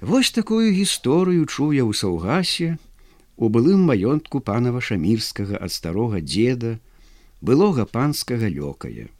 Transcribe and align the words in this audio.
Вось 0.00 0.30
такую 0.32 0.72
гісторыю 0.72 1.44
чуя 1.44 1.84
ў 1.84 1.92
саўгасе 1.92 2.76
у 3.36 3.48
былым 3.52 3.84
маёнтку 3.88 4.40
панава 4.40 4.80
шамірскага 4.80 5.60
ад 5.60 5.72
старога 5.72 6.20
деда 6.24 6.78
былога 7.40 7.84
панскага 7.84 8.48
лёкая. 8.48 9.12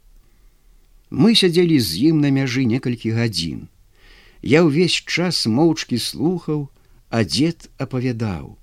Мы 1.11 1.35
сядзелі 1.37 1.77
з 1.77 2.09
ім 2.09 2.25
на 2.25 2.31
мяжы 2.33 2.65
некалькі 2.65 3.13
гадзін. 3.13 3.67
Я 4.41 4.65
ўвесь 4.65 4.97
час 5.05 5.45
моўчкі 5.45 6.01
слухаў, 6.01 6.65
а 7.13 7.21
дзед 7.29 7.69
апавядаў. 7.77 8.57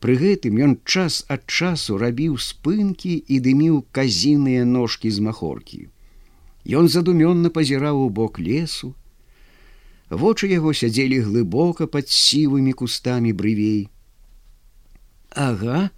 Пры 0.00 0.16
гэтым 0.16 0.56
ён 0.64 0.72
час 0.88 1.26
ад 1.28 1.44
часу 1.44 2.00
рабіў 2.00 2.40
спынкі 2.40 3.20
і 3.20 3.36
дыміў 3.44 3.84
казіныя 3.92 4.64
ножкі 4.64 5.12
з 5.12 5.20
махоркі. 5.20 5.92
Ён 6.64 6.88
задумённа 6.88 7.52
пазіраў 7.52 8.00
у 8.06 8.08
бок 8.08 8.40
лесу. 8.40 8.94
Вочы 10.10 10.50
яго 10.50 10.74
сядзелі 10.74 11.22
глыбока 11.22 11.86
пад 11.86 12.10
сівымі 12.10 12.74
кустамі 12.74 13.30
брывей. 13.30 13.86
Ага, 15.30 15.90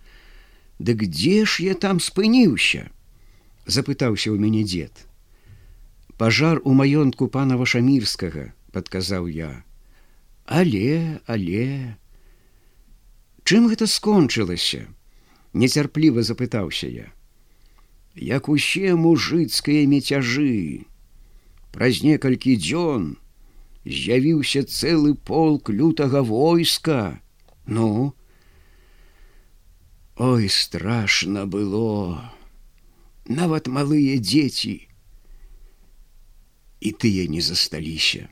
дык 0.79 1.09
дзе 1.09 1.45
ж 1.48 1.65
я 1.65 1.75
там 1.75 1.97
спыніўся? 1.97 2.93
запытаўся 3.65 4.29
ў 4.29 4.37
мяне 4.37 4.69
дзед. 4.69 4.93
Пажар 6.20 6.61
у 6.69 6.77
маёнтку 6.77 7.29
пана 7.33 7.56
вашамірскага, 7.56 8.53
падказаў 8.73 9.33
я. 9.33 9.65
Але, 10.45 11.23
але 11.25 11.97
Чым 13.48 13.73
гэта 13.73 13.89
скончылася? 13.89 14.87
Нецярпліва 15.56 16.20
запытаўся 16.20 16.87
я. 16.87 17.09
Як 18.15 18.53
усе 18.53 18.92
мужыцкія 18.92 19.89
мецяжы. 19.89 20.84
Праз 21.73 22.05
некалькі 22.05 22.61
дзён 22.61 23.17
з'явіўся 23.84 24.62
цэлы 24.64 25.14
полк 25.14 25.70
лютага 25.70 26.22
войска. 26.22 27.20
Ну, 27.66 28.14
Ой, 30.16 30.48
страшно 30.48 31.47
было. 31.47 32.30
Нават 33.27 33.66
малыя 33.66 34.20
дзеці. 34.20 34.86
І 36.80 36.91
тыя 36.92 37.24
не 37.27 37.41
засталіся. 37.41 38.28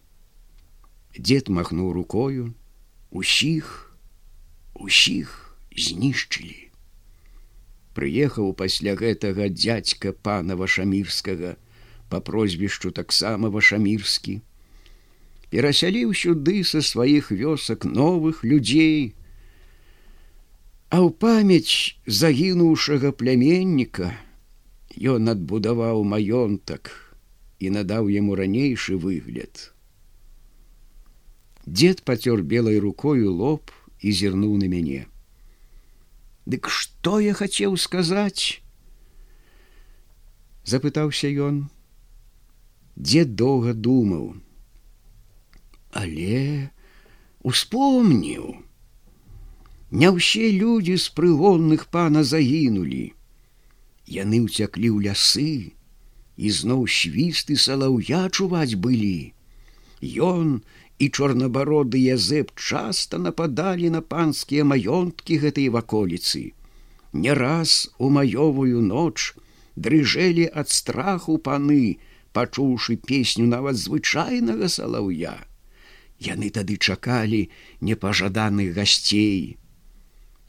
Дед 1.17 1.49
махнуў 1.49 1.93
рукою, 1.97 2.53
усіх, 3.11 3.97
усіх 4.75 5.57
знішчылі. 5.75 6.69
Прыехаў 7.97 8.53
пасля 8.55 8.95
гэтага 8.95 9.49
дядзька 9.49 10.13
пана 10.13 10.55
вашамірскага 10.61 11.57
по 12.13 12.21
прозвішчу 12.21 12.91
таксама 12.91 13.49
вашамірскі. 13.49 14.43
Перасяліў 15.51 16.15
сюды 16.15 16.63
са 16.63 16.83
сваіх 16.83 17.31
вёсак 17.35 17.85
новых 17.85 18.45
людзей, 18.45 19.15
А 20.91 20.99
ў 21.07 21.15
памяць 21.23 21.95
загінуўшага 22.19 23.11
пляменніка 23.15 24.11
ён 25.13 25.31
адбудаваў 25.33 26.03
маёнтак 26.13 26.91
і 27.63 27.71
надаў 27.77 28.11
яму 28.11 28.35
ранейшы 28.41 28.99
выгляд. 28.99 29.71
Дед 31.63 32.03
пацёр 32.03 32.43
белой 32.43 32.83
рукою 32.83 33.31
лоб 33.31 33.71
і 34.03 34.11
зірнуў 34.11 34.59
на 34.59 34.67
мяне. 34.67 35.07
Дык 36.51 36.67
што 36.67 37.23
я 37.23 37.39
хацеў 37.39 37.79
сказаць? 37.79 38.59
запытаўся 40.67 41.31
ён. 41.31 41.67
Дед 42.97 43.39
доўга 43.39 43.79
думаў. 43.79 44.43
Але 45.93 46.71
успомніў, 47.43 48.61
Не 49.91 50.09
ўсе 50.15 50.49
людзі 50.55 50.95
з 51.03 51.11
прыгонных 51.19 51.89
пана 51.95 52.23
загінулі. 52.23 53.11
Яны 54.07 54.39
ўцяклі 54.47 54.89
ў 54.95 55.11
лясы, 55.11 55.75
і 56.39 56.53
зноў 56.59 56.87
свісты 56.87 57.59
салаўя 57.59 58.21
чуваць 58.31 58.79
былі. 58.79 59.35
Ён 59.99 60.63
і 61.03 61.11
чорнабароды 61.11 61.99
язэп 61.99 62.55
часта 62.55 63.19
нападалі 63.19 63.91
на 63.91 64.01
панскія 64.15 64.63
маёнткі 64.63 65.43
гэтай 65.43 65.67
ваколіцы. 65.75 66.55
Не 67.13 67.35
раз 67.35 67.91
у 67.99 68.15
маёвую 68.15 68.87
ноч 68.87 69.35
дрыжэлі 69.75 70.47
ад 70.55 70.71
страху 70.71 71.39
паны, 71.51 71.99
пачуўшы 72.31 72.95
песню 72.95 73.51
нават 73.51 73.75
звычайнага 73.75 74.71
салаўя. 74.71 75.50
Яны 76.21 76.51
тады 76.53 76.77
чакалі 76.77 77.49
непажаданых 77.81 78.75
гасцей. 78.77 79.57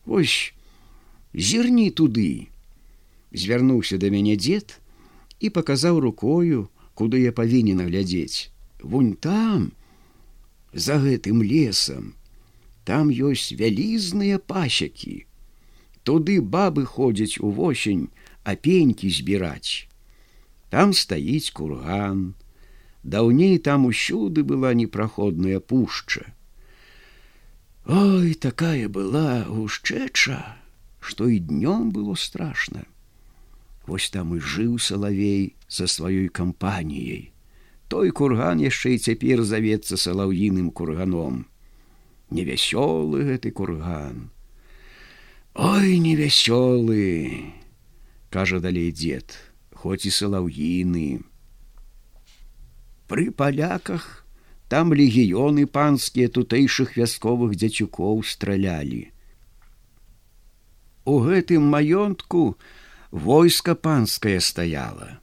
Вось 0.06 0.54
зірні 1.34 1.92
туды. 1.96 2.52
Звярнуўся 3.32 3.98
да 3.98 4.12
мяне 4.12 4.36
дзед 4.36 4.80
і 5.40 5.50
паказаў 5.50 6.00
рукою, 6.04 6.68
куды 6.94 7.24
я 7.24 7.32
павінен 7.32 7.80
глядзець. 7.88 8.52
Вунь 8.84 9.14
там, 9.16 9.72
за 10.74 11.00
гэтым 11.00 11.40
лесам, 11.44 12.16
там 12.84 13.08
ёсць 13.10 13.56
вялізныя 13.56 14.40
пасякі. 14.40 15.26
Туды 16.04 16.42
бабы 16.42 16.86
ходзяць 16.86 17.40
увосень, 17.40 18.10
а 18.44 18.56
пенькі 18.56 19.10
збіраць. 19.10 19.88
Там 20.70 20.94
стаіць 20.94 21.54
курган. 21.54 22.34
Даўней 23.04 23.58
там 23.58 23.86
усюды 23.86 24.44
была 24.44 24.74
непраходная 24.74 25.60
пушча. 25.60 26.34
Ой, 27.86 28.36
такая 28.36 28.90
была 28.90 29.44
гушчэча, 29.50 30.58
што 31.00 31.28
і 31.28 31.40
днём 31.40 31.92
было 31.92 32.14
страшно. 32.14 32.86
Вось 33.88 34.10
там 34.14 34.38
і 34.38 34.40
жыў 34.40 34.78
салавей 34.78 35.56
са 35.68 35.90
сваёй 35.90 36.30
кампаніяй. 36.30 37.34
Той 37.90 38.12
курган 38.12 38.62
яшчэ 38.62 38.96
і 38.96 39.02
цяпер 39.02 39.42
завецца 39.44 39.98
салаўіным 39.98 40.70
курганом. 40.70 41.50
Невясёлы 42.30 43.26
гэты 43.26 43.52
курган. 43.52 44.30
Ой, 45.58 45.98
невясёлы, 46.00 47.52
кажа 48.30 48.62
далей 48.62 48.94
дзед, 48.94 49.36
хоць 49.74 50.06
і 50.06 50.14
салаўіны. 50.14 51.26
Пры 53.12 53.28
паляках 53.36 54.04
там 54.72 54.94
легіёны 54.96 55.66
панскія 55.68 56.32
тутэйшых 56.32 56.96
вясковых 56.96 57.58
дзяцюкоў 57.60 58.22
стралялі. 58.24 59.12
У 61.04 61.20
гэтым 61.26 61.66
маёнтку 61.74 62.56
войска 63.12 63.76
панскае 63.76 64.40
стаяла. 64.40 65.20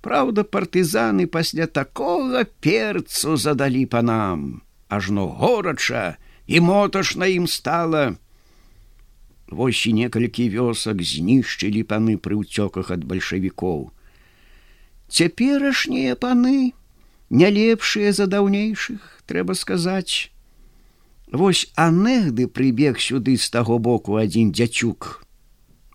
Праўда, 0.00 0.44
партызаны 0.44 1.26
пасля 1.26 1.66
такога 1.66 2.44
перцу 2.66 3.34
задалі 3.34 3.82
па 3.86 4.04
нам, 4.06 4.62
ажно 4.86 5.26
горача 5.26 6.04
і 6.46 6.60
моташ 6.60 7.16
на 7.16 7.26
ім 7.26 7.50
стала. 7.50 8.04
Вось 9.50 9.82
і 9.90 9.96
некалькі 9.98 10.46
вёсак 10.54 11.02
знішчылі 11.02 11.82
паны 11.82 12.14
пры 12.14 12.38
ўцёках 12.46 12.94
ад 12.94 13.02
бальшавікоў. 13.02 13.90
Цяперашнія 15.10 16.14
паны, 16.14 16.78
не 17.30 17.50
лепшыя 17.50 18.12
за 18.12 18.26
даўнейшых 18.26 19.22
трэба 19.26 19.54
сказаць. 19.54 20.30
Вось 21.32 21.66
анегды 21.74 22.46
прыбег 22.46 23.00
сюды 23.00 23.36
з 23.36 23.50
таго 23.50 23.78
боку 23.78 24.16
адзін 24.20 24.52
дзяцюк 24.52 25.24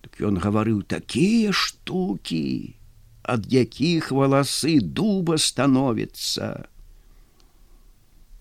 так 0.02 0.20
ён 0.28 0.40
гаварыў 0.40 0.84
такія 0.84 1.52
штукі 1.56 2.76
ад 3.24 3.48
якіх 3.48 4.12
валасы 4.12 4.80
дуба 4.82 5.38
становіцца 5.38 6.68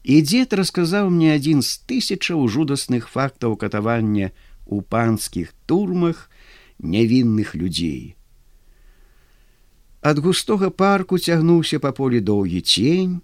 і 0.03 0.21
дзед 0.23 0.55
расказаў 0.59 1.11
мне 1.15 1.35
адзін 1.39 1.63
з 1.63 1.79
тысячаў 1.87 2.47
жудасных 2.49 3.09
фактаў 3.13 3.55
катавання 3.57 4.31
у 4.67 4.81
панскіх 4.83 5.55
турмах 5.67 6.31
нявінных 6.79 7.55
людзей 7.55 8.18
Ад 10.01 10.19
густога 10.19 10.71
парку 10.71 11.19
цягнуўся 11.19 11.79
па 11.83 11.91
полі 11.93 12.21
доўгі 12.21 12.61
цень, 12.63 13.19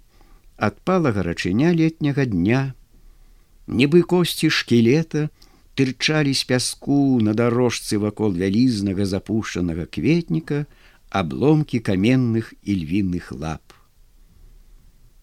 адпала 0.56 1.12
гарачыня 1.14 1.70
летняга 1.70 2.26
дня. 2.26 2.74
Нібы 3.66 4.02
косці 4.02 4.50
шкілета 4.50 5.30
тырчалі 5.78 6.34
з 6.34 6.42
пяску 6.50 7.20
на 7.22 7.34
дарожцы 7.34 7.98
вакол 7.98 8.34
вялізнага 8.34 9.06
запушчанага 9.06 9.86
кветніка, 9.86 10.66
абломкі 11.10 11.78
каменных 11.78 12.54
і 12.62 12.72
львінных 12.82 13.30
лап. 13.30 13.62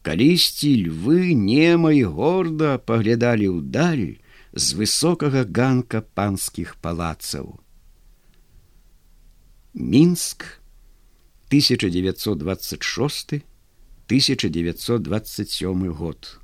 Калісьці 0.08 0.72
львы 0.88 1.36
нема 1.36 1.92
і 1.92 2.08
горда 2.08 2.80
паглядалі 2.80 3.60
ўдаль 3.60 4.24
з 4.56 4.66
высокага 4.80 5.44
ганка 5.44 6.00
панскіх 6.02 6.80
палацаў. 6.80 7.60
Мінск 9.76 10.61
1926 11.52 13.42
1927 14.10 15.94
год 15.94 16.42